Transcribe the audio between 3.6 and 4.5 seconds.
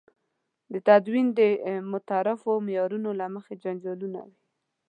جنجالونه وي.